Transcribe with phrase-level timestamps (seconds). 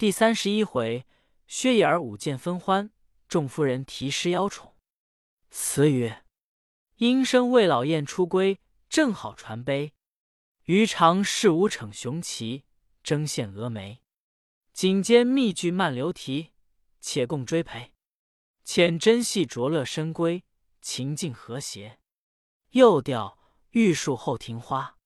[0.00, 1.04] 第三十一回，
[1.46, 2.90] 薛野儿舞剑分欢，
[3.28, 4.74] 众夫人题诗邀宠。
[5.50, 6.24] 词曰：
[6.96, 8.58] 阴生未老燕出归，
[8.88, 9.92] 正好传悲。
[10.64, 12.64] 余长侍五逞雄奇，
[13.02, 14.00] 争献峨眉。
[14.72, 16.52] 颈间密句慢流题，
[17.02, 17.92] 且共追陪。
[18.64, 20.44] 浅真戏着乐深闺，
[20.80, 21.98] 情境和谐。
[22.70, 23.38] 又调
[23.72, 24.96] 玉树后庭花。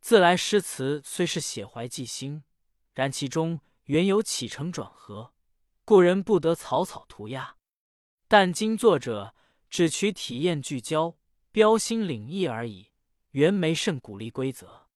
[0.00, 2.42] 自来诗词虽是写怀寄心，
[2.94, 3.60] 然其中。
[3.84, 5.34] 原有起承转合，
[5.84, 7.56] 故人不得草草涂鸦。
[8.26, 9.34] 但今作者
[9.68, 11.18] 只取体验聚焦，
[11.52, 12.92] 标新领意而已，
[13.32, 14.88] 原没甚鼓励规则。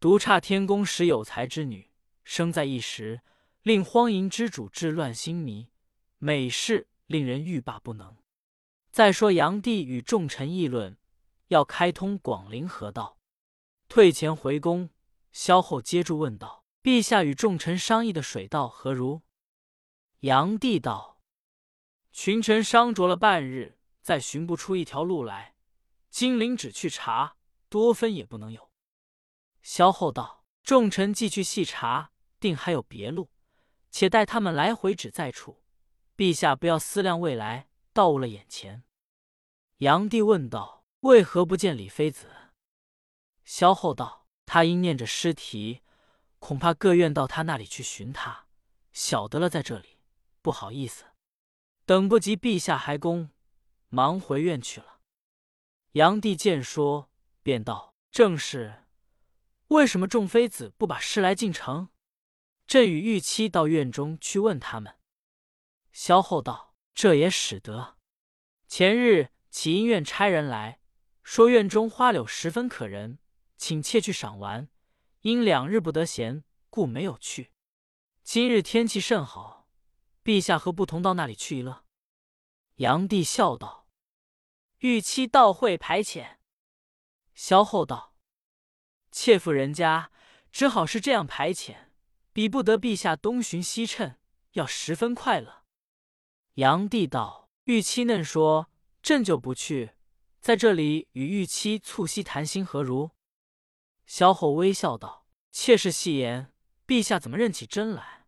[0.00, 1.90] 独差天宫时有才之女
[2.24, 3.22] 生在一时，
[3.62, 5.68] 令荒淫之主治乱心迷，
[6.18, 8.16] 美事令人欲罢不能。
[8.90, 10.98] 再说炀帝与众臣议论，
[11.48, 13.18] 要开通广陵河道。
[13.88, 14.90] 退前回宫，
[15.30, 16.65] 萧后接住问道。
[16.86, 19.22] 陛下与众臣商议的水道何如？
[20.20, 21.20] 炀帝道
[22.14, 25.56] ：“群臣商酌了半日，再寻不出一条路来。
[26.10, 27.38] 金陵只去查，
[27.68, 28.70] 多分也不能有。”
[29.62, 33.32] 萧后道：“众臣既去细查，定还有别路，
[33.90, 35.64] 且待他们来回止在处。
[36.16, 38.84] 陛下不要思量未来，倒误了眼前。”
[39.78, 42.30] 炀帝问道：“为何不见李妃子？”
[43.44, 45.82] 萧后道：“他因念着诗题。”
[46.46, 48.46] 恐怕各院到他那里去寻他，
[48.92, 49.98] 晓得了在这里，
[50.42, 51.04] 不好意思，
[51.84, 53.30] 等不及陛下还宫，
[53.88, 55.00] 忙回院去了。
[55.94, 57.10] 炀帝见说，
[57.42, 58.84] 便道：“正是，
[59.70, 61.88] 为什么众妃子不把诗来进城？
[62.68, 64.94] 朕与玉妻到院中去问他们。”
[65.90, 67.96] 萧后道：“这也使得。
[68.68, 70.78] 前日启音院差人来
[71.24, 73.18] 说，院中花柳十分可人，
[73.56, 74.68] 请妾去赏玩。”
[75.26, 77.50] 因两日不得闲，故没有去。
[78.22, 79.66] 今日天气甚好，
[80.22, 81.84] 陛下何不同到那里去一乐？
[82.76, 83.88] 炀帝笑道
[84.78, 86.36] ：“玉妻到会排遣。”
[87.34, 88.14] 萧后道
[89.10, 90.12] ：“妾妇人家
[90.52, 91.88] 只好是这样排遣，
[92.32, 94.20] 比不得陛下东巡西趁，
[94.52, 95.64] 要十分快乐。”
[96.54, 98.70] 炀帝道：“玉妻嫩说，
[99.02, 99.96] 朕就不去，
[100.40, 103.10] 在这里与玉妻促膝谈心何如？”
[104.06, 106.52] 萧后微笑道：“妾是戏言，
[106.86, 108.26] 陛下怎么认起真来？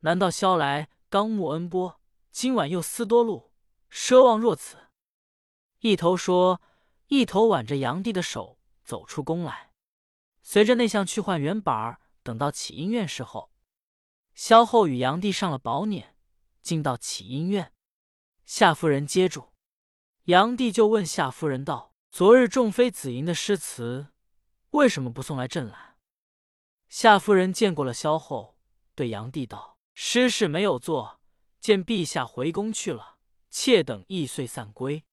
[0.00, 2.00] 难道萧来刚慕恩波，
[2.30, 3.52] 今晚又思多路，
[3.90, 4.88] 奢望若此？”
[5.80, 6.60] 一头说，
[7.08, 9.72] 一头挽着炀帝的手走出宫来，
[10.42, 12.00] 随着内相去换元板儿。
[12.24, 13.52] 等到启音院时候，
[14.34, 16.08] 萧后与炀帝上了宝辇，
[16.62, 17.72] 进到启音院，
[18.44, 19.52] 夏夫人接住，
[20.24, 24.08] 炀帝就问夏夫人道：“昨日众妃子吟的诗词。”
[24.70, 25.96] 为什么不送来朕来？
[26.88, 28.58] 夏夫人见过了萧后，
[28.94, 31.20] 对杨帝道：“诗事没有做，
[31.60, 33.18] 见陛下回宫去了，
[33.50, 35.04] 妾等亦遂散归。”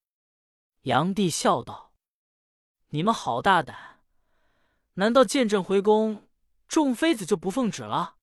[0.84, 1.94] 杨帝笑道
[2.90, 4.02] ：“你们好大胆！
[4.96, 6.30] 难道见朕回宫，
[6.68, 8.18] 众妃子就不奉旨了？”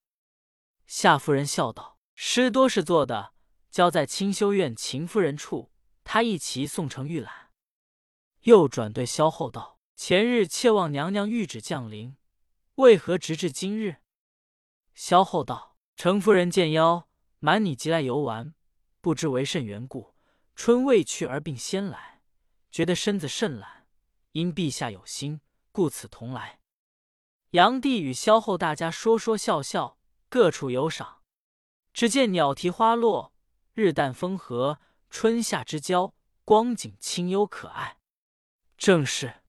[0.86, 3.32] 夏夫人笑道：“诗多是做的，
[3.70, 5.72] 交在清修院秦夫人处，
[6.04, 7.50] 她一齐送成御览。”
[8.44, 9.78] 又转对萧后道。
[9.94, 12.16] 前日妾望娘娘谕旨降临，
[12.76, 13.96] 为何直至今日？
[14.94, 17.08] 萧后道：“程夫人见邀，
[17.38, 18.54] 瞒你即来游玩，
[19.00, 20.14] 不知为甚缘故。
[20.54, 22.20] 春未去而病先来，
[22.70, 23.86] 觉得身子甚懒，
[24.32, 26.60] 因陛下有心，故此同来。”
[27.52, 29.98] 炀帝与萧后大家说说笑笑，
[30.28, 31.22] 各处游赏。
[31.92, 33.34] 只见鸟啼花落，
[33.74, 34.80] 日淡风和，
[35.10, 36.14] 春夏之交，
[36.44, 37.98] 光景清幽可爱，
[38.78, 39.41] 正是。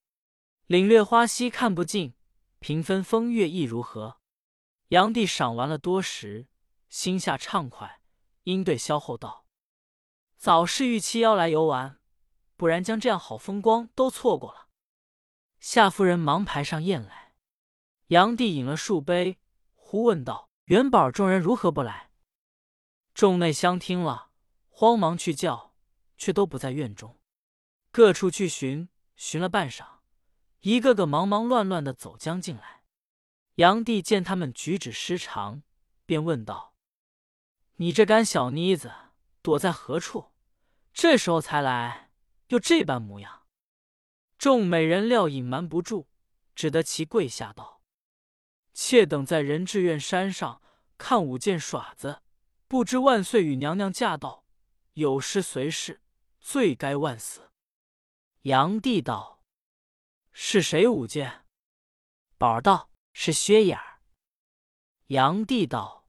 [0.73, 2.16] 领略花溪看不尽，
[2.57, 4.19] 平分风月意如何？
[4.88, 6.47] 炀帝赏完了多时，
[6.89, 8.01] 心下畅快，
[8.41, 9.45] 因对萧后道
[10.35, 12.00] ：“早是玉妻邀来游玩，
[12.56, 14.69] 不然将这样好风光都错过了。”
[15.61, 17.35] 夏夫人忙排上宴来，
[18.07, 19.38] 炀帝饮了数杯，
[19.75, 22.09] 忽问道：“元宝众人如何不来？”
[23.14, 24.31] 众内相听了，
[24.70, 25.75] 慌忙去叫，
[26.17, 27.20] 却都不在院中，
[27.91, 29.92] 各处去寻，寻了半晌。
[30.63, 32.83] 一个个忙忙乱乱的走将进来，
[33.55, 35.61] 炀帝见他们举止失常，
[36.05, 36.73] 便问道
[37.75, 38.93] ：“你这干小妮子
[39.41, 40.31] 躲在何处？
[40.93, 42.11] 这时候才来，
[42.47, 43.41] 又这般模样？”
[44.39, 46.07] 众美人料隐瞒不住，
[46.55, 47.81] 只得齐跪下道
[48.73, 50.61] ：“妾等在仁智院山上
[50.97, 52.21] 看舞剑耍子，
[52.69, 54.45] 不知万岁与娘娘驾到，
[54.93, 56.01] 有失随事，
[56.39, 57.51] 罪该万死。”
[58.43, 59.33] 炀帝道。
[60.35, 61.46] 是谁舞剑？
[62.40, 64.02] 宝儿道：“是薛眼儿。”
[65.08, 66.08] 炀帝道：“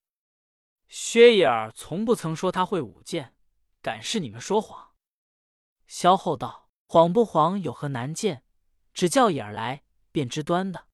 [0.88, 3.36] 薛野儿从不曾说他会舞剑，
[3.82, 4.94] 敢是你们说谎？”
[5.86, 8.44] 萧后道：“谎不谎有何难见？
[8.94, 10.88] 只叫野儿来，便知端的。”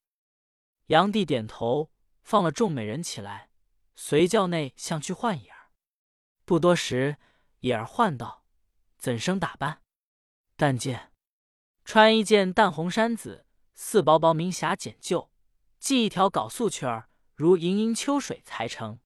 [0.89, 1.93] 炀帝点头，
[2.23, 3.51] 放了众美人起来，
[3.95, 5.71] 随叫内向去换野儿。
[6.45, 7.19] 不多时，
[7.61, 8.45] 野儿唤道
[8.99, 9.85] ：“怎生打扮？”
[10.57, 11.10] 但见
[11.85, 15.31] 穿一件淡红衫子，似薄薄明霞剪就，
[15.79, 19.01] 系一条缟素裙儿，如盈盈秋水才成。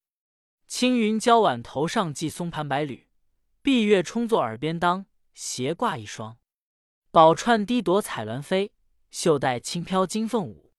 [0.67, 3.09] 青云娇婉头上系松盘白缕，
[3.62, 6.38] 碧月充作耳边当，斜挂一双。
[7.11, 8.73] 宝钏低朵彩鸾飞，
[9.11, 10.73] 袖带轻飘金凤舞。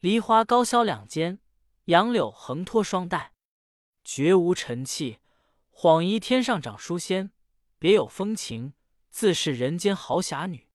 [0.00, 1.40] 梨花高销两肩，
[1.86, 3.32] 杨柳横托双带，
[4.04, 5.20] 绝无尘气。
[5.70, 7.32] 恍疑天上长书仙，
[7.78, 8.74] 别有风情，
[9.10, 10.68] 自是人间豪侠女。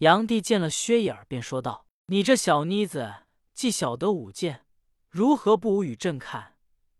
[0.00, 4.64] 杨帝见了薛野儿，便说道：“你这小妮子，既晓得舞剑，
[5.10, 6.56] 如何不舞与朕看？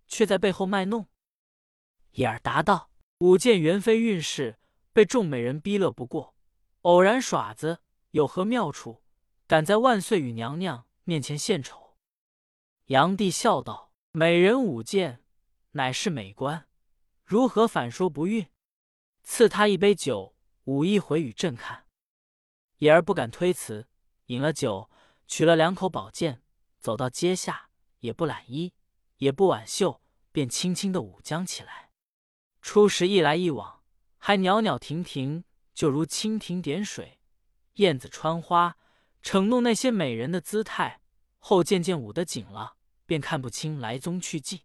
[0.07, 1.09] 却在背后卖弄。”
[2.13, 4.59] 野儿答道：“舞剑原非运势，
[4.93, 6.35] 被众美人逼乐不过，
[6.83, 7.79] 偶然耍子，
[8.11, 9.03] 有何妙处？
[9.47, 11.97] 敢在万岁与娘娘面前献丑？”
[12.87, 15.25] 杨帝笑道：“美人舞剑，
[15.71, 16.69] 乃是美观。”
[17.25, 18.47] 如何反说不孕？
[19.23, 21.87] 赐他一杯酒，舞一回与朕看。
[22.81, 23.87] 野儿不敢推辞，
[24.27, 24.91] 饮了酒，
[25.27, 26.43] 取了两口宝剑，
[26.79, 27.69] 走到阶下，
[27.99, 28.73] 也不揽衣，
[29.19, 30.01] 也不挽袖，
[30.33, 31.91] 便轻轻的舞将起来。
[32.63, 33.83] 初时一来一往，
[34.17, 35.45] 还袅袅婷婷，
[35.75, 37.21] 就如蜻蜓点水、
[37.75, 38.79] 燕子穿花，
[39.23, 41.03] 逞弄那些美人的姿态。
[41.39, 44.63] 后渐渐舞得紧了，便看不清来踪去迹。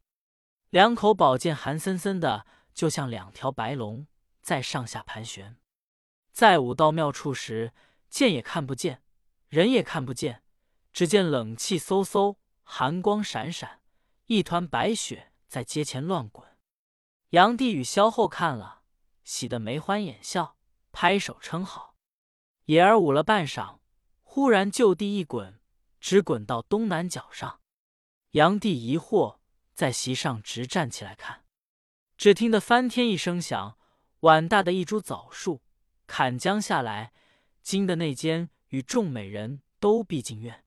[0.69, 4.07] 两口宝剑寒森森的，就像两条白龙
[4.41, 5.57] 在上下盘旋。
[6.31, 7.71] 在舞到妙处时，
[8.15, 9.03] 剑也看不见，
[9.49, 10.41] 人也看不见，
[10.93, 13.81] 只见冷气飕飕，寒光闪闪，
[14.27, 16.47] 一团白雪在街前乱滚。
[17.31, 18.83] 炀帝与萧后看了，
[19.25, 20.55] 喜得眉欢眼笑，
[20.93, 21.97] 拍手称好。
[22.67, 23.79] 野儿舞了半晌，
[24.23, 25.59] 忽然就地一滚，
[25.99, 27.59] 直滚到东南角上。
[28.31, 29.39] 炀帝疑惑。
[29.73, 31.43] 在席上直站起来看，
[32.15, 33.77] 只听得翻天一声响，
[34.21, 35.61] 碗大的一株枣树
[36.07, 37.11] 砍将下来，
[37.65, 40.63] 金的内奸与众美人都避进院。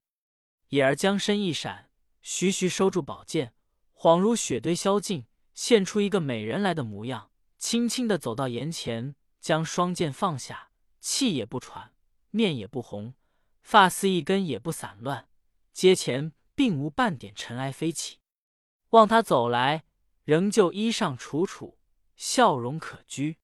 [0.70, 1.92] 野儿将身一闪，
[2.22, 3.54] 徐徐收住宝剑，
[3.94, 5.24] 恍如雪堆消尽，
[5.54, 11.94] 现出一个美人来的模样，轻轻的走到檐前，将双剑放下，气也不喘，
[12.30, 13.14] 面也不红，
[13.62, 15.28] 发丝一根也不散乱，
[15.72, 18.18] 阶前并无半点尘埃飞起。
[18.88, 19.84] 望他走来，
[20.24, 21.78] 仍旧衣裳楚楚，
[22.16, 23.36] 笑容可掬。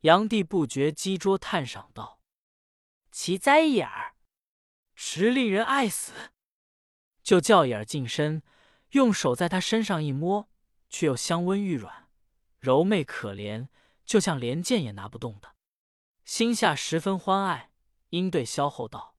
[0.00, 2.18] 炀帝不觉击桌叹赏道
[3.10, 4.14] ：“其哉也儿，
[4.94, 6.12] 实令人爱死。”
[7.22, 8.42] 就叫眼儿近身，
[8.90, 10.48] 用手在他身上一摸，
[10.88, 12.08] 却又香温玉软，
[12.58, 13.68] 柔媚可怜，
[14.04, 15.54] 就像连剑也拿不动的。
[16.24, 17.70] 心下十分欢爱，
[18.08, 19.16] 因对萧后道：“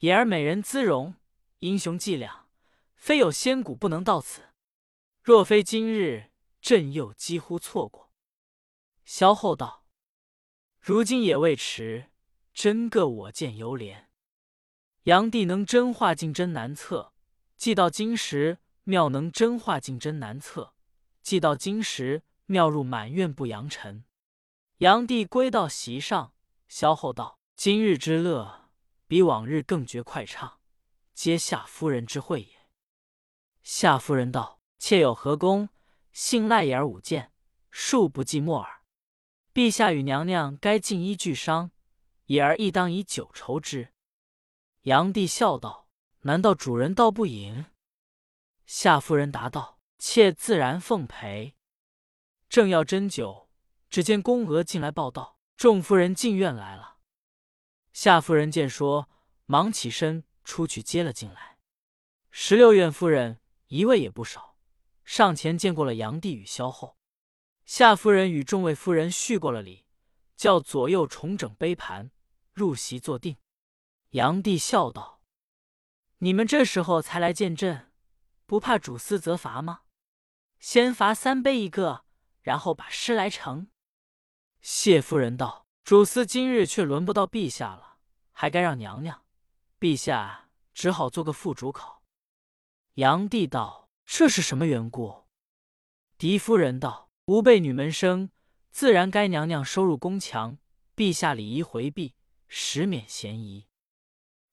[0.00, 1.14] 也儿美人姿容，
[1.60, 2.48] 英雄伎俩，
[2.94, 4.50] 非有仙骨不能到此。”
[5.22, 6.30] 若非今日，
[6.60, 8.12] 朕又几乎错过。
[9.04, 9.86] 萧后道
[10.80, 12.10] ：“如今也未迟，
[12.54, 14.04] 真个我见犹怜。
[15.02, 17.12] 炀帝能真化境真难测，
[17.56, 20.72] 既到今时，妙能真化境真难测，
[21.20, 24.04] 既到今时，妙入满院不扬尘。”
[24.78, 26.32] 炀帝归到席上，
[26.68, 28.70] 萧后道：“今日之乐，
[29.06, 30.60] 比往日更觉快畅，
[31.12, 32.68] 皆夏夫人之惠也。”
[33.62, 34.60] 夏夫人道。
[34.78, 35.70] 妾有何功？
[36.12, 37.32] 幸赖眼舞剑，
[37.72, 38.82] 恕不计莫尔。
[39.54, 41.70] 陛下与娘娘该尽衣俱伤，
[42.26, 43.92] 也儿亦当以酒酬之。
[44.82, 45.88] 炀帝笑道
[46.22, 47.66] ：“难道主人道不饮？”
[48.66, 51.54] 夏夫人答道：“妾自然奉陪。”
[52.48, 53.50] 正要斟酒，
[53.90, 56.98] 只见宫娥进来报道：“众夫人进院来了。”
[57.92, 59.08] 夏夫人见说，
[59.46, 61.58] 忙起身出去接了进来。
[62.30, 64.56] 十六院夫人一位也不少。
[65.04, 66.96] 上前见过了炀帝与萧后，
[67.66, 69.84] 夏夫人与众位夫人叙过了礼，
[70.36, 72.10] 叫左右重整杯盘，
[72.54, 73.36] 入席坐定。
[74.10, 75.20] 杨帝笑道
[76.18, 77.92] ：“你们这时候才来见朕，
[78.46, 79.82] 不怕主司责罚吗？
[80.58, 82.04] 先罚三杯一个，
[82.40, 83.68] 然后把诗来成。”
[84.62, 87.98] 谢夫人道：“主司今日却轮不到陛下了，
[88.32, 89.24] 还该让娘娘。
[89.78, 92.02] 陛下只好做个副主考。”
[92.94, 93.84] 杨帝道。
[94.06, 95.24] 这是什么缘故？
[96.18, 98.30] 狄夫人道：“吾辈女门生，
[98.70, 100.58] 自然该娘娘收入宫墙。
[100.94, 102.14] 陛下礼仪回避，
[102.56, 103.66] 实免嫌疑。”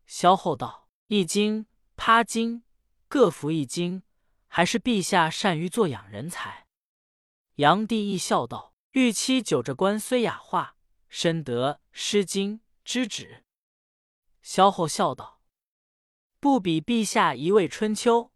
[0.08, 2.64] 萧后道：“一经、趴经
[3.08, 4.02] 各服一经，
[4.48, 6.68] 还是陛下善于做养人才。”
[7.56, 10.76] 杨帝亦笑道：“玉妻久着官虽雅化，
[11.08, 13.46] 深得《诗经》之旨。”
[14.42, 15.44] 萧后笑道
[16.42, 18.32] ：“不比陛下一味春秋。”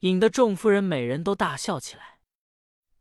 [0.00, 2.20] 引得众夫人每人都大笑起来。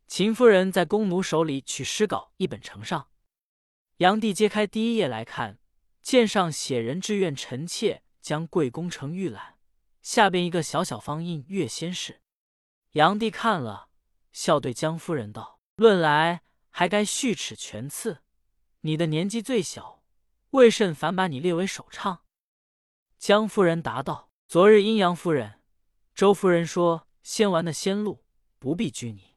[0.08, 3.10] 秦夫人在宫奴手里取诗稿一本呈上，
[3.98, 5.60] 杨帝揭开第一页来看，
[6.06, 9.58] 见上写人志愿臣妾将贵宫城预览，
[10.04, 12.22] 下边一个小小方印月仙氏。
[12.92, 13.90] 炀帝看了，
[14.32, 18.20] 笑对江夫人道：“论来还该续齿全赐，
[18.82, 20.04] 你的年纪最小，
[20.52, 22.22] 为甚反把你列为首唱？”
[23.18, 25.64] 江夫人答道：“昨日阴阳夫人、
[26.14, 28.24] 周夫人说先玩的先录，
[28.60, 29.36] 不必拘泥。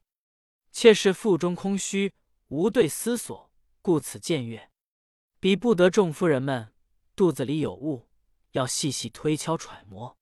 [0.71, 2.13] 妾是腹中空虚，
[2.49, 4.68] 无对思索，故此僭越。
[5.39, 6.73] 比不得众夫人们
[7.15, 8.09] 肚子里有物，
[8.51, 10.17] 要细细推敲揣摩。”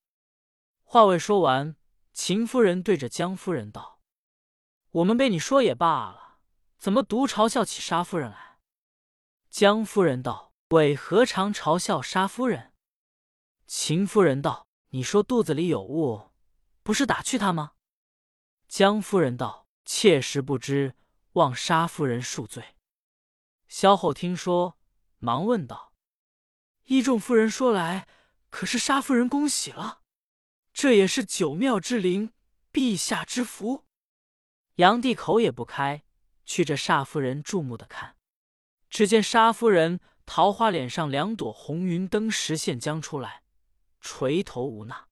[0.84, 1.76] 话未说完。
[2.12, 4.00] 秦夫人对着江夫人道
[4.90, 6.38] ：“我们被你说也罢了，
[6.76, 8.58] 怎么独嘲笑起沙夫人来？”
[9.50, 12.72] 江夫人道：“为何常嘲笑沙夫人？”
[13.68, 16.30] 秦夫人道：“你说肚子里有物，
[16.82, 17.74] 不是打趣他吗？”
[18.66, 20.96] 江夫人道：“妾实不知，
[21.34, 22.74] 望沙夫人恕罪。”
[23.68, 24.77] 萧后听说，
[25.18, 25.92] 忙问道
[26.86, 28.06] ：“一众夫人说来，
[28.50, 30.02] 可是沙夫人恭喜了？”
[30.72, 32.32] 这也是九庙之灵，
[32.72, 33.84] 陛下之福。
[34.76, 36.04] 杨帝口也不开，
[36.44, 38.14] 去着煞夫人注目的看。
[38.88, 43.42] 只见沙夫人桃花脸上两朵红云灯实现将出来，
[44.00, 45.08] 垂头无纳。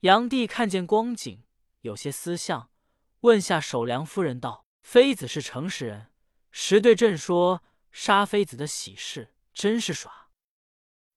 [0.00, 1.42] 杨帝看见光景，
[1.80, 2.70] 有些思相，
[3.20, 6.12] 问下守梁夫人道：“妃子是诚实人，
[6.50, 10.30] 实对朕说杀妃子的喜事，真是耍。”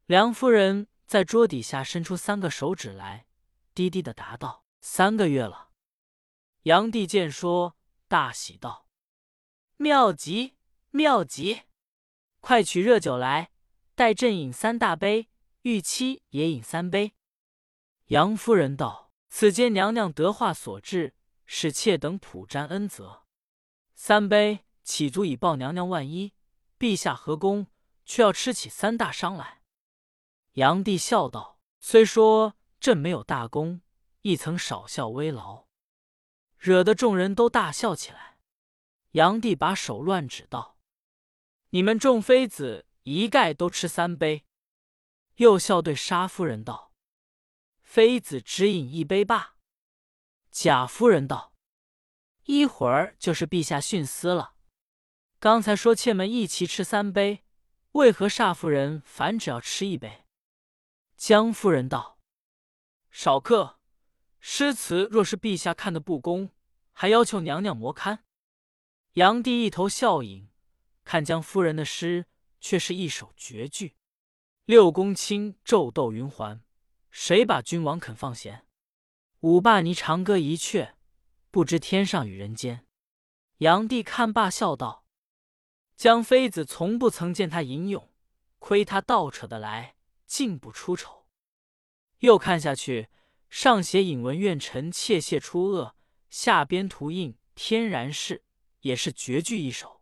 [0.06, 3.26] 梁夫人在桌底下伸出三个手指来。
[3.74, 5.70] 低低的答道：“三个月了。”
[6.64, 7.76] 炀帝见说，
[8.08, 8.88] 大喜道
[9.78, 10.54] ：“妙极，
[10.92, 11.64] 妙极！
[12.40, 13.52] 快取热酒来，
[13.96, 15.30] 待朕饮三大杯，
[15.64, 17.16] 玉妻也饮三杯。”
[18.08, 21.16] 杨夫人道：“此间娘娘德化所致，
[21.46, 23.24] 使妾等普沾恩泽。
[23.96, 26.34] 三杯岂足以报娘娘万一？
[26.84, 27.68] 陛下何功，
[28.04, 29.62] 却要吃起三大伤来？”
[30.56, 33.80] 炀帝笑道：“虽说。”朕没有大功，
[34.24, 35.68] 亦曾少效微劳，
[36.58, 38.38] 惹得众人都大笑起来。
[39.12, 40.78] 炀帝把手乱指道
[41.72, 44.46] ：“你们众妃子一概都吃三杯。”
[45.36, 46.92] 又笑对沙夫人道
[47.82, 49.56] ：“妃子只饮一杯罢。”
[50.52, 51.54] 贾夫人道
[52.44, 54.53] ：“一会儿就是陛下徇私了。
[55.44, 57.44] 刚才说妾们一齐吃三杯，
[57.92, 60.24] 为何煞夫人反只要吃一杯？”
[61.18, 62.18] 江夫人道。
[63.12, 63.78] 少客，
[64.40, 66.52] 诗词若是陛下看的不公，
[66.94, 68.24] 还要求娘娘磨堪。
[69.16, 70.48] 炀帝一头笑影，
[71.04, 72.26] 看江夫人的诗，
[72.62, 73.98] 却是一首绝句
[74.64, 76.64] ：“六宫卿昼斗云环，
[77.12, 78.66] 谁把君王肯放闲？
[79.42, 80.94] 五霸霓长歌一阙，
[81.52, 82.88] 不知天上与人间。”
[83.60, 85.03] 炀帝看罢，笑道
[86.04, 88.12] ：“江妃子从不曾见他吟咏，
[88.60, 89.96] 亏他倒扯得来，
[90.26, 91.30] 竟不出丑。”
[92.20, 93.08] 又看下去，
[93.50, 95.96] 上写引文愿臣窃谢出恶，
[96.30, 98.44] 下边图印天然事，
[98.82, 100.02] 也是绝句一首。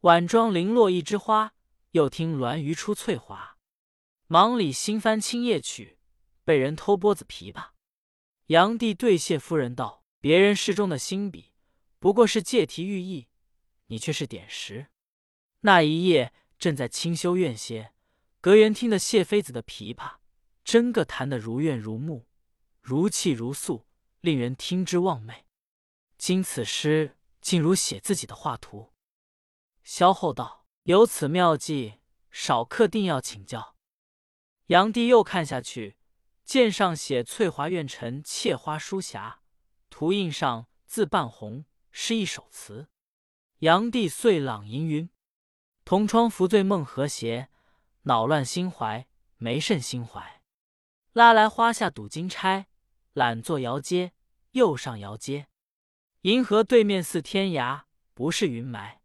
[0.00, 1.54] 晚妆零落一枝花，
[1.92, 3.56] 又听鸾鱼出翠华。
[4.26, 6.00] 忙里新翻青叶曲，
[6.42, 7.68] 被人偷拨子琵琶。
[8.46, 11.52] 炀帝对谢夫人道：“别人诗中的新笔，
[12.00, 13.28] 不过是借题寓意，
[13.86, 14.88] 你却是点石。
[15.60, 17.92] 那一夜正在清修院歇，
[18.40, 20.16] 隔园听得谢妃子的琵琶。”
[20.62, 22.28] 真个弹得如怨如慕，
[22.80, 23.86] 如泣如诉，
[24.20, 25.44] 令人听之望寐。
[26.16, 28.92] 今此诗竟如写自己的画图。
[29.82, 31.94] 萧后道：“有此妙计，
[32.30, 33.74] 少客定要请教。”
[34.66, 35.96] 杨帝又看下去，
[36.44, 39.38] 见上写“翠华苑臣妾花书匣”，
[39.90, 42.88] 图印上字半红，是一首词。
[43.60, 45.10] 杨帝遂朗吟云
[45.90, 47.48] ：“同窗扶醉梦和谐，
[48.02, 50.40] 恼乱心怀没甚心怀。”
[51.10, 52.66] 拉来花下赌金钗，
[53.12, 54.12] 懒坐摇阶，
[54.52, 55.48] 又上摇阶。
[56.20, 57.82] 银河对面似天涯，
[58.14, 58.98] 不是云霾，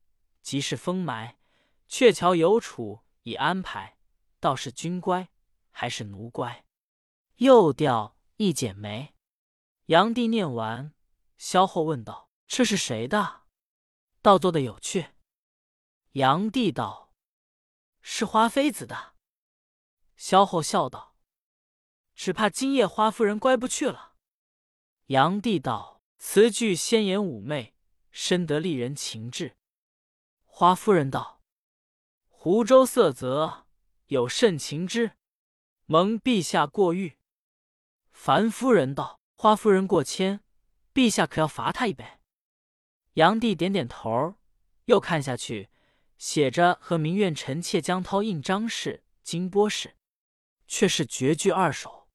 [0.43, 1.37] 即是风霾。
[1.87, 3.97] 鹊桥有处已安排，
[4.39, 5.29] 倒是君乖，
[5.71, 6.65] 还是奴乖？
[7.37, 9.15] 又调一剪梅。
[9.87, 10.93] 炀帝念完，
[11.39, 13.41] 萧后问道：“这是谁的？
[14.21, 15.07] 倒做的有趣。”
[16.15, 17.11] 炀帝道
[17.99, 19.15] ：“是花妃子的。”
[20.15, 21.17] 萧后笑道。
[22.13, 24.15] 只怕今夜花夫人乖不去了。
[25.07, 27.75] 炀帝道：“词句鲜艳妩媚，
[28.11, 29.57] 深得丽人情志。
[30.45, 31.41] 花夫人道
[32.29, 33.65] ：“湖州色泽
[34.05, 35.17] 有甚情之？
[35.85, 37.17] 蒙陛下过誉。”
[38.13, 40.39] 樊夫人道：“花夫人过谦，
[40.93, 42.21] 陛下可要罚他一杯？”
[43.15, 44.35] 炀帝点点头，
[44.85, 45.69] 又看下去，
[46.17, 49.95] 写着“和明苑臣妾江涛印章事、金波氏”，
[50.67, 52.07] 却是绝句二首。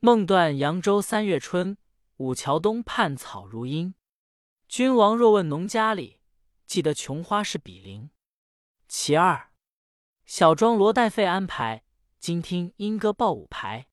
[0.00, 1.76] 梦断扬州三月春，
[2.16, 3.94] 五桥东畔草如茵。
[4.68, 6.20] 君王若问农家里，
[6.66, 8.10] 记得琼花是比邻。
[8.88, 9.52] 其二，
[10.24, 11.84] 小庄罗带费安排，
[12.18, 13.88] 今听莺歌报五排。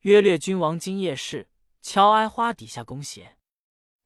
[0.00, 1.50] 约略君王今夜事，
[1.82, 3.38] 敲哀花底下宫弦。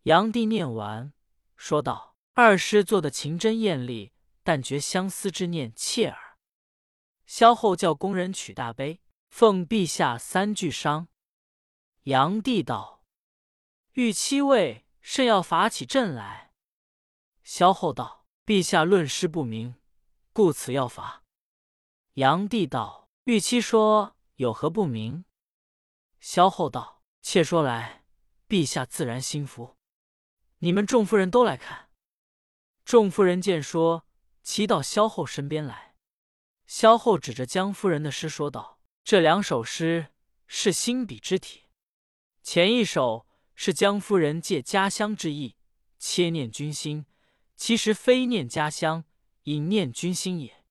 [0.05, 1.13] 炀帝念完，
[1.57, 4.13] 说道：“二诗做的情真艳丽，
[4.43, 6.39] 但觉相思之念切耳。”
[7.27, 11.07] 萧后叫宫人取大杯，奉陛下三句觞。
[12.05, 13.05] 炀帝道
[13.95, 16.53] ：“欲七位。”甚要罚起朕来。
[17.43, 19.75] 萧后道：“陛下论诗不明，
[20.33, 21.25] 故此要罚。”
[22.15, 25.25] 炀帝道：“玉妻说有何不明？”
[26.23, 28.05] 萧后道：“且说来，
[28.49, 29.77] 陛下自然心服。
[30.59, 31.91] 你们众夫人都来看。”
[32.87, 34.07] 众夫人见说，
[34.43, 35.95] 齐到萧后身边来。
[36.67, 40.09] 萧后指着江夫人的诗说道：“这两首诗
[40.47, 41.63] 是心笔之体，
[42.43, 45.57] 前一首。”是江夫人借家乡之意，
[45.99, 47.05] 切念君心，
[47.55, 49.05] 其实非念家乡，
[49.45, 50.65] 引念君心也。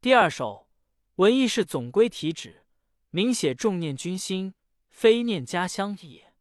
[0.00, 0.68] 第二首
[1.16, 2.64] 文意是总归题旨，
[3.10, 4.54] 明写重念君心，
[4.88, 6.32] 非念家乡也。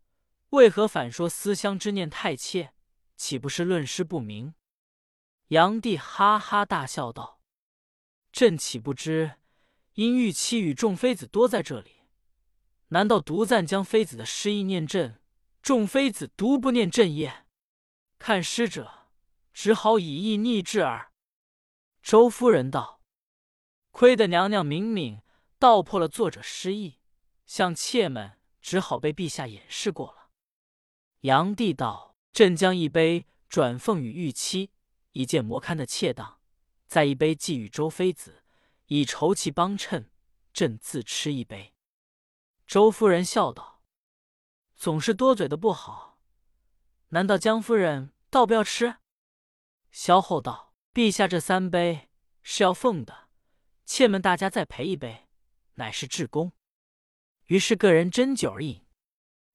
[0.52, 2.74] 为何反说思乡之念太切？
[3.18, 4.56] 岂不是论诗不明？
[5.50, 7.40] 杨帝哈哈大笑道
[8.34, 9.36] ：“朕岂不知，
[9.94, 11.92] 因玉妻与众妃子多在这里，
[12.88, 15.22] 难道独赞将妃子的诗意念朕？”
[15.62, 17.48] 众妃子独不念朕耶，
[18.20, 19.08] 看诗者
[19.52, 21.12] 只好以意逆志耳。
[22.04, 23.02] 周夫人道
[23.90, 25.24] ：“亏得娘娘明明
[25.58, 27.00] 道破了作者诗意，
[27.48, 30.30] 像妾们只好被陛下掩饰过了。”
[31.22, 34.70] 杨帝道：“朕将一杯转奉与玉妻，
[35.16, 36.40] 以见摩堪的妾当；
[36.88, 38.44] 再一杯寄与周妃子，
[38.88, 40.12] 以酬其帮衬。
[40.54, 41.74] 朕自吃一杯。”
[42.68, 43.82] 周夫人笑道。
[44.76, 46.20] 总是多嘴的不好，
[47.10, 48.98] 难道江夫人倒不要吃？
[49.90, 52.10] 萧后道：“陛下这三杯
[52.42, 53.30] 是要奉的，
[53.86, 55.30] 妾们大家再陪一杯，
[55.76, 56.52] 乃是至公。”
[57.48, 58.86] 于是个人斟酒而饮。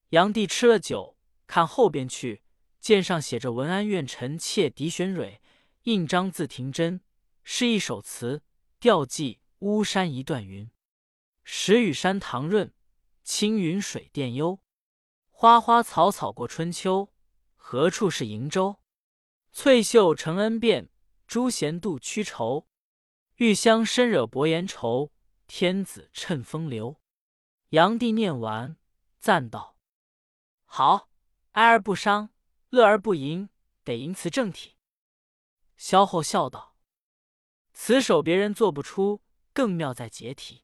[0.09, 2.41] 炀帝吃了酒，看后边去，
[2.79, 5.39] 见上写着“文安院臣妾狄玄蕊
[5.83, 7.01] 印章字廷珍”，
[7.43, 8.43] 是一首词，
[8.79, 10.69] 调寄巫山一段云
[11.43, 12.71] ：“时雨山塘润，
[13.23, 14.59] 青云水殿幽。”
[15.31, 17.11] 花花草草过春秋，
[17.55, 18.79] 何处是瀛洲？
[19.51, 20.89] 翠袖承恩便，
[21.25, 22.67] 朱弦度曲愁。
[23.37, 25.11] 玉香深惹薄言愁，
[25.47, 27.01] 天子趁风流。
[27.69, 28.77] 炀帝念完，
[29.19, 29.77] 赞道
[30.65, 31.09] ：“好，
[31.53, 32.29] 哀而不伤，
[32.69, 33.49] 乐而不淫，
[33.83, 34.75] 得吟词正体。”
[35.81, 36.77] 萧后笑道
[37.73, 40.63] ：“此首别人做不出，更妙在解体。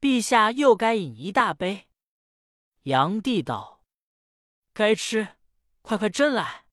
[0.00, 1.88] 陛下又该饮一大杯。”
[2.84, 3.82] 杨帝道。
[4.72, 5.38] 该吃，
[5.82, 6.66] 快快斟来。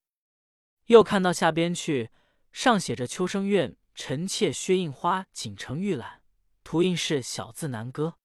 [0.85, 2.11] 又看到下边去，
[2.51, 6.21] 上写着“秋生院臣妾薛印花锦城玉览”，
[6.63, 8.19] 图印是小字难歌，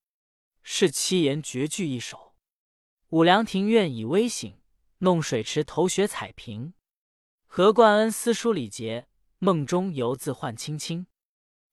[0.62, 2.36] 是七言绝句一首。
[3.08, 4.60] 五凉庭院已微醒，
[4.98, 6.74] 弄水池头雪彩屏。
[7.46, 9.08] 何冠恩思书礼节，
[9.38, 11.06] 梦中犹自唤青青。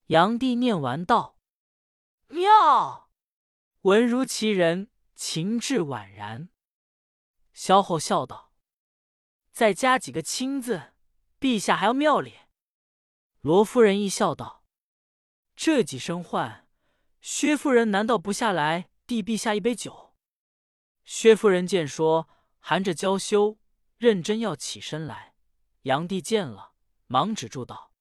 [0.08, 1.40] 炀帝念完道
[2.30, 3.10] ：“妙，
[3.82, 6.50] 文如其人，情致宛然。”
[7.54, 8.54] 萧后笑道
[9.52, 10.94] ：“再加几个‘青’字，
[11.40, 12.50] 陛下还要妙咧。”
[13.42, 14.64] 罗夫人亦笑道
[15.56, 16.68] ：“这几声唤，
[17.22, 20.14] 薛夫人难道不下来递陛下一杯酒？”
[21.06, 23.58] 薛夫人见说，含着娇羞，
[23.98, 25.34] 认真要起身来。
[25.84, 26.75] 炀帝见了，
[27.16, 27.94] 忙止住道：“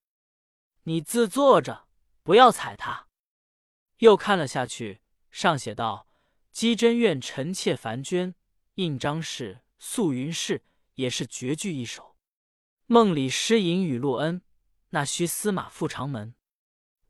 [0.91, 1.87] 你自坐着，
[2.25, 3.07] 不要踩他。”
[3.99, 6.09] 又看了下去，上写道
[6.51, 8.35] ：“姬贞院臣妾樊娟。”
[8.75, 12.17] 印章是素云氏，也是绝句一首。
[12.87, 14.43] 梦里诗吟雨露恩，
[14.91, 16.35] 那须司马赴长门。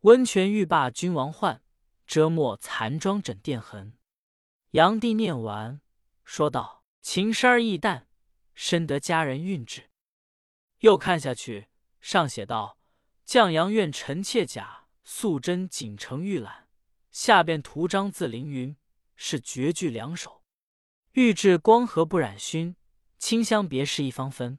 [0.00, 1.62] 温泉浴罢君王唤，
[2.06, 3.96] 遮没残妆枕殿痕。
[4.72, 5.80] 炀帝念完，
[6.22, 8.10] 说道：“情深意淡，
[8.52, 9.88] 深得佳人韵致。”
[10.80, 11.68] 又看下去，
[12.04, 12.76] 上写道
[13.26, 16.68] ：“绛阳院臣妾甲，素贞锦城玉览。”
[17.10, 18.76] 下边图章字凌云，
[19.16, 20.42] 是绝句两首。
[21.12, 22.76] 玉质光和不染熏，
[23.16, 24.58] 清香别是一方分。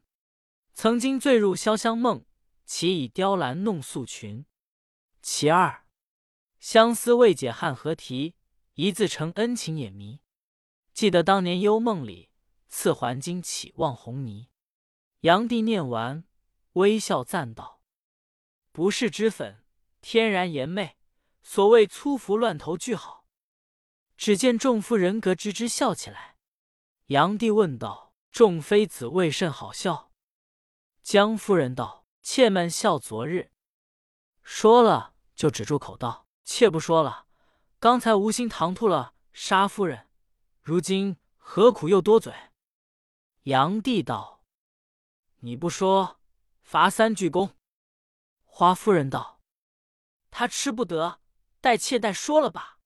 [0.73, 2.25] 曾经醉入潇湘梦，
[2.65, 4.47] 岂以雕栏弄素裙？
[5.21, 5.85] 其二，
[6.59, 8.33] 相思未解汉何题？
[8.73, 10.19] 一字成恩情也迷。
[10.95, 12.31] 记得当年幽梦里，
[12.67, 14.47] 刺还惊起望红泥。
[15.21, 16.23] 炀帝念完，
[16.75, 17.81] 微笑赞道
[18.71, 19.63] ：“不是脂粉，
[20.01, 20.97] 天然颜媚。
[21.41, 23.25] 所谓粗服乱头俱好。”
[24.17, 26.37] 只见众夫人咯吱吱笑起来。
[27.07, 30.11] 杨帝问道：“众妃子为甚好笑？”
[31.03, 33.51] 江夫人道：“妾们笑昨日。”
[34.43, 37.27] 说了，就止住口道：“妾不说了。
[37.79, 40.07] 刚才无心唐突了沙夫人，
[40.61, 42.33] 如今何苦又多嘴？”
[43.43, 44.41] 杨帝道
[45.39, 46.19] ：“你不说，
[46.65, 47.55] 罚三句功。”
[48.43, 49.39] 花夫人道
[50.29, 51.21] ：“他吃不得，
[51.61, 52.79] 待妾代说了吧。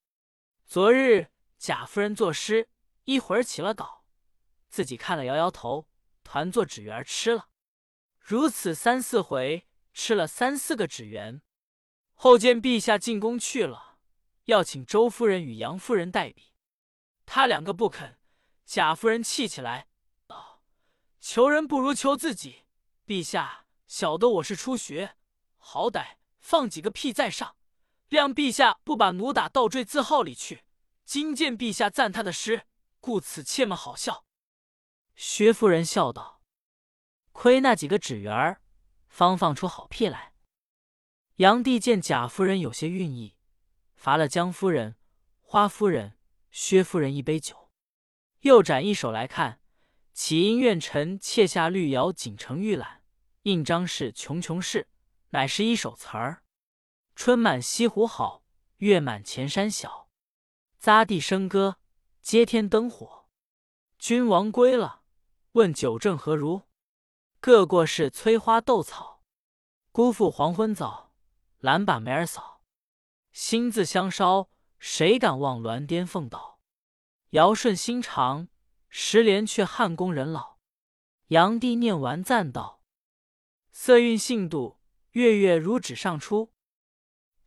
[0.66, 2.70] 昨日贾夫人作诗，
[3.06, 4.06] 一会儿起了稿，
[4.70, 5.88] 自己看了摇摇头，
[6.24, 7.50] 团作纸园吃了。”
[8.20, 11.42] 如此三四回，吃了三四个纸圆。
[12.14, 13.98] 后见陛下进宫去了，
[14.44, 16.54] 要请周夫人与杨夫人代笔，
[17.26, 18.20] 他两个不肯。
[18.66, 19.88] 贾夫人气起来，
[20.28, 20.64] 道
[21.20, 22.66] ：“求人不如求自己。
[23.08, 25.16] 陛下晓得我是初学，
[25.58, 27.56] 好歹放几个屁在上，
[28.12, 30.64] 谅陛下不把奴打倒坠字号里去。
[31.06, 32.68] 今见陛下赞他的诗，
[33.00, 34.26] 故此妾们好笑。”
[35.18, 36.44] 薛夫人笑道。
[37.32, 38.62] 亏那几个纸园儿，
[39.08, 40.36] 方放出好屁来。
[41.38, 43.38] 炀帝见贾夫人有些韵意，
[43.96, 44.98] 罚了江夫人、
[45.42, 46.16] 花夫人、
[46.52, 47.72] 薛夫人一杯酒，
[48.42, 49.64] 又展一手来看
[50.14, 52.99] ：“启因愿臣妾下绿瑶锦城玉览，
[53.44, 54.90] 印章是穷穷事，
[55.30, 56.44] 乃是一首词儿。
[57.16, 58.44] 春满西湖好，
[58.78, 60.10] 月满前山小。
[60.82, 61.78] 匝地笙歌，
[62.22, 63.30] 接天灯火。
[63.98, 65.04] 君王归了，
[65.54, 66.64] 问酒正何如？”
[67.40, 69.24] 各过是催花斗草，
[69.94, 71.14] 辜负黄昏早，
[71.60, 72.62] 懒把梅儿扫。
[73.32, 74.50] 心自相烧，
[74.80, 76.60] 谁敢望鸾巅凤倒？
[77.30, 78.50] 尧舜心长，
[78.90, 80.58] 十连却汉宫人老。
[81.28, 82.79] 炀帝念完赞道
[83.72, 84.80] ：“色韵信度，
[85.12, 86.54] 月月如纸上出。”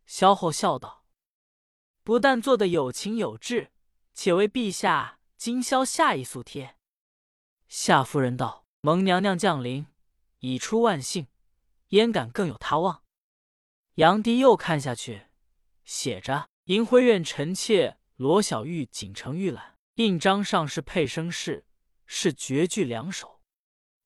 [0.05, 1.05] 萧后笑道
[2.03, 3.71] ：“不但做得有情有志，
[4.13, 6.77] 且为陛下今宵下一素帖。”
[7.67, 8.63] 夏夫人道。
[8.85, 9.87] 蒙娘娘降临，
[10.39, 11.27] 已出万幸，
[11.91, 13.05] 焉敢更有他望？
[13.93, 15.27] 杨帝又看下去，
[15.85, 21.65] 写着“银辉院臣妾罗小玉锦城玉览”，印章上是配生事，
[22.05, 23.39] 是绝句两首。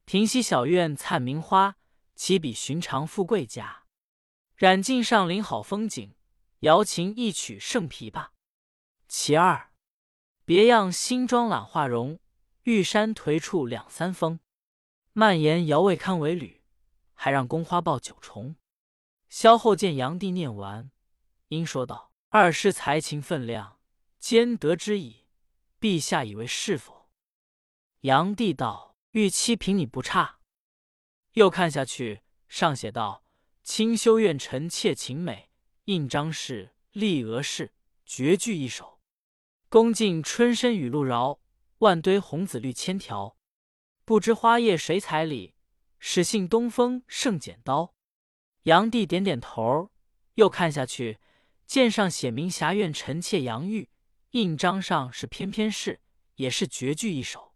[0.05, 1.76] 亭西小院灿明花，
[2.17, 3.83] 岂比寻常富贵家？
[4.55, 6.15] 染尽上林好风景，
[6.61, 8.29] 瑶琴一曲胜琵琶。
[9.07, 9.71] 其二，
[10.43, 12.19] 别样新妆懒画容，
[12.63, 14.39] 玉山颓处两三峰。
[15.13, 16.63] 蔓延遥未堪为侣，
[17.13, 18.55] 还让宫花报九重。
[19.29, 20.89] 萧后见炀帝念完，
[21.49, 23.79] 因说道：“二师才情分量，
[24.19, 25.27] 兼得之矣。
[25.79, 27.11] 陛下以为是否？”
[28.01, 30.36] 炀帝道：“玉妻凭你不差。”
[31.37, 33.23] 又看下去，上写道
[33.61, 35.51] ：“清修院臣妾情美，
[35.83, 37.73] 印章是丽娥氏，
[38.07, 38.99] 绝句一首。
[39.69, 41.39] 恭尽春深雨露饶，
[41.77, 43.37] 万堆红紫绿千条。”
[44.03, 45.53] 不知花叶谁裁理？
[45.99, 47.93] 始信东风胜剪刀。
[48.63, 49.91] 炀帝点点头，
[50.33, 51.19] 又看下去，
[51.67, 53.91] 见上写明霞院臣妾杨玉，
[54.31, 56.01] 印章上是翩翩事，
[56.37, 57.53] 也是绝句一首。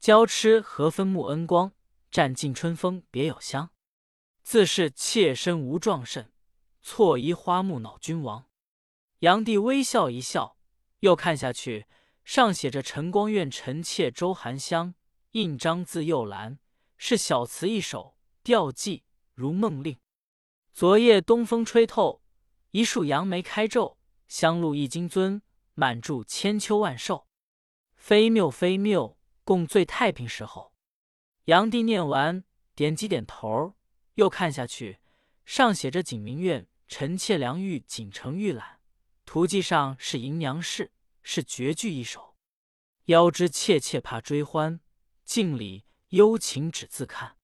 [0.00, 1.74] 娇痴何分沐恩光，
[2.12, 3.70] 占尽春风别有香。
[4.42, 6.30] 自是妾身无壮甚，
[6.82, 8.48] 错疑花木恼君王。
[9.20, 10.58] 炀帝微笑一笑，
[11.00, 11.86] 又看下去，
[12.22, 14.94] 上写着晨光院臣妾周含香。
[15.30, 16.58] 印章字又蓝，
[16.98, 19.98] 是小词一首，调寄如梦令。
[20.74, 22.22] 昨夜东风吹透，
[22.72, 23.96] 一树杨梅开皱。
[24.28, 25.40] 香露一金樽，
[25.74, 27.26] 满注千秋万寿。
[27.94, 30.71] 非谬非谬，共醉太平时候。
[31.46, 33.74] 杨帝念完，点几点头，
[34.14, 35.00] 又看下去，
[35.44, 38.80] 上写着景明院臣妾良玉锦城玉览，
[39.24, 42.36] 图记上是迎娘事，是绝句一首。
[43.06, 44.80] 邀之切切怕追欢。
[45.24, 47.36] 镜里幽情只自看，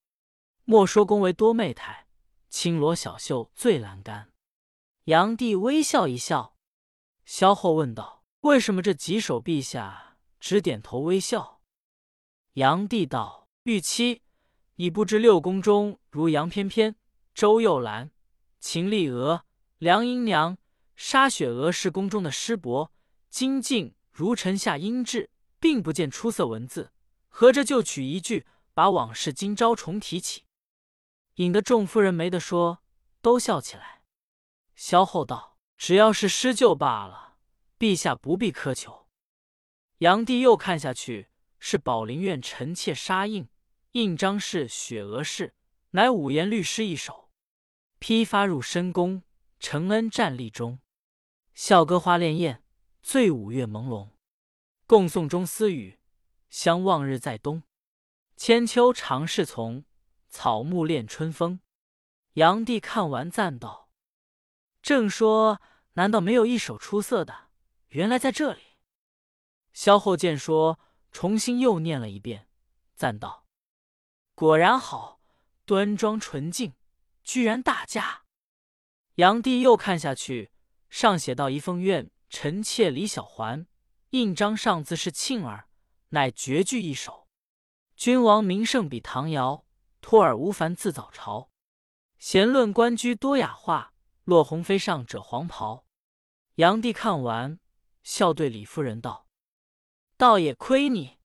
[0.64, 2.06] 莫说宫闱多媚态，
[2.50, 4.32] 青罗小袖最阑干。
[5.04, 6.56] 杨帝微笑一笑，
[7.24, 11.62] 萧后问道：“为什么这几首陛下只点头微笑？”
[12.54, 14.22] 杨帝道：“玉妻，
[14.76, 16.96] 你不知六宫中如杨翩翩、
[17.34, 18.10] 周幼兰、
[18.58, 19.44] 秦丽娥、
[19.76, 20.56] 梁英娘、
[20.96, 22.90] 沙雪娥是宫中的师伯，
[23.28, 25.28] 金镜如臣下音质，
[25.60, 26.92] 并不见出色文字。”
[27.28, 30.44] 合着就取一句，把往事今朝重提起，
[31.34, 32.78] 引得众夫人没得说，
[33.20, 34.02] 都笑起来。
[34.76, 37.36] 萧后道：“只要是施救罢了，
[37.78, 39.08] 陛下不必苛求。”
[40.00, 41.28] 杨帝又看下去，
[41.58, 43.46] 是宝林院臣妾杀印，
[43.98, 45.56] 印章是雪娥氏，
[45.90, 47.30] 乃五言律诗一首。
[47.98, 49.24] 批发入深宫，
[49.58, 50.78] 承恩站立中。
[51.52, 52.60] 笑歌花潋滟，
[53.02, 54.10] 醉舞月朦胧。
[54.86, 55.98] 共颂中思雨，
[56.48, 57.64] 相望日在东。
[58.36, 59.84] 千秋长侍从，
[60.28, 61.58] 草木恋春风。
[62.34, 63.90] 炀帝看完赞道
[64.80, 65.60] ：“正说，
[65.94, 67.48] 难道没有一首出色的？
[67.88, 68.60] 原来在这里。”
[69.74, 70.78] 萧后见说，
[71.10, 72.46] 重新又念了一遍，
[72.94, 73.44] 赞道
[74.38, 75.20] ：“果然好，
[75.64, 76.74] 端庄纯净，
[77.24, 78.22] 居然大家。”
[79.18, 80.52] 炀帝又看下去，
[80.88, 83.66] 上写到：“怡凤院臣妾李小环，
[84.10, 85.68] 印章上字是庆儿，
[86.10, 87.26] 乃绝句一首。”
[87.98, 89.64] 君王名胜比唐尧，
[90.00, 91.50] 托尔无烦自早朝。
[92.20, 95.84] 闲论官居多雅话，落鸿飞上者黄袍。
[96.54, 97.58] 炀帝看完，
[98.04, 99.26] 笑对李夫人道
[100.16, 101.18] ：“倒也亏你。”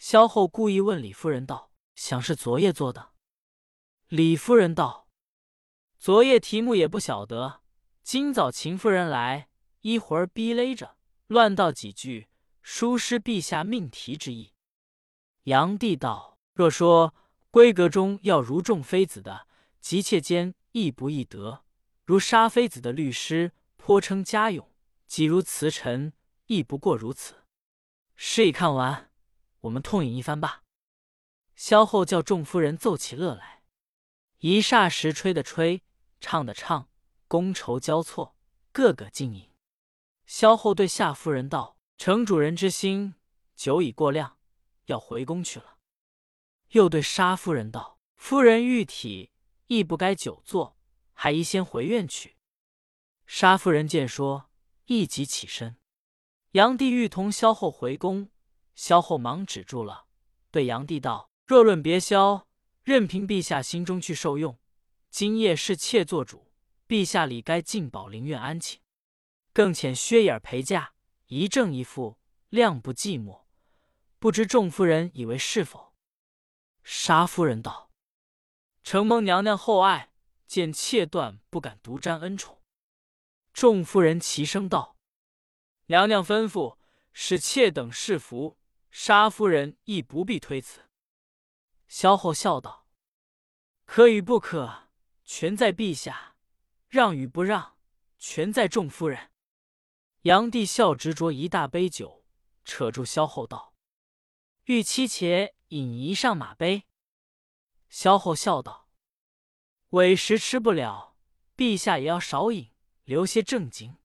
[0.00, 3.10] 萧后故意问李夫人道：“想是昨夜做的？”
[4.08, 5.08] 李夫人道
[5.98, 7.62] ：“昨夜题目也不晓得，
[8.02, 9.48] 今早秦夫人来，
[9.80, 12.28] 一会儿逼勒着，乱道几句，
[12.62, 14.52] 书失陛下命题之意。”
[15.44, 17.14] 炀帝道：“若说
[17.50, 19.46] 闺阁中要如众妃子的，
[19.80, 21.64] 急切间亦不易得；
[22.04, 24.66] 如杀妃子的律师，颇称家勇；
[25.06, 26.12] 即如辞臣，
[26.46, 27.44] 亦不过如此。
[28.16, 29.10] 诗已看完，
[29.60, 30.62] 我们痛饮一番吧。”
[31.56, 33.62] 萧后叫众夫人奏起乐来，
[34.38, 35.82] 一霎时吹的吹，
[36.20, 36.88] 唱的唱，
[37.28, 38.36] 觥筹交错，
[38.72, 39.50] 个个尽饮。
[40.26, 43.14] 萧后对夏夫人道：“承主人之心，
[43.54, 44.38] 酒已过量。”
[44.86, 45.78] 要回宫去了，
[46.72, 49.30] 又对沙夫人道：“夫人玉体，
[49.66, 50.76] 亦不该久坐，
[51.14, 52.36] 还宜先回院去。”
[53.26, 54.50] 沙夫人见说，
[54.84, 55.76] 立即起身。
[56.50, 58.28] 炀帝欲同萧后回宫，
[58.74, 60.04] 萧后忙止住了，
[60.50, 62.46] 对炀帝道：“若论别消，
[62.84, 64.58] 任凭陛下心中去受用。
[65.10, 66.50] 今夜是妾做主，
[66.88, 68.80] 陛下理该进宝林院安寝。
[69.52, 70.94] 更遣薛影陪嫁，
[71.26, 72.18] 一正一负，
[72.50, 73.42] 谅不寂寞。”
[74.18, 75.94] 不知众夫人以为是否？
[76.82, 77.90] 沙夫人道
[78.82, 80.12] ：“承蒙娘娘厚爱，
[80.46, 82.62] 见妾断不敢独占恩宠。”
[83.52, 84.96] 众夫人齐声道
[85.86, 86.78] ：“娘娘吩咐，
[87.12, 88.56] 使妾等侍服。”
[88.90, 90.83] 沙夫人亦不必推辞。
[91.88, 92.88] 萧后笑道
[93.84, 94.88] ：“可与不可，
[95.24, 96.34] 全在陛下；
[96.88, 97.76] 让与不让，
[98.18, 99.30] 全在众夫人。”
[100.22, 102.24] 炀帝笑执着一大杯酒，
[102.64, 103.74] 扯住萧后道。
[104.64, 106.84] 欲妻且饮一上马杯。
[107.90, 108.88] 萧后笑道
[109.90, 111.16] ：“委实吃不了，
[111.56, 112.72] 陛下也要少饮，
[113.04, 113.98] 留些正经。”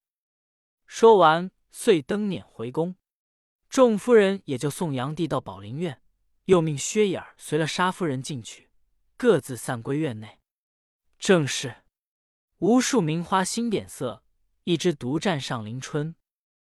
[0.85, 2.97] 说完，遂登辇回宫。
[3.69, 6.03] 众夫人也就送炀帝到宝林院，
[6.49, 8.71] 又命薛眼儿随了沙夫人进去，
[9.15, 10.39] 各自散归院内。
[11.19, 11.83] 正是
[12.57, 14.23] 无数名花新点色，
[14.63, 16.15] 一枝独占上林春。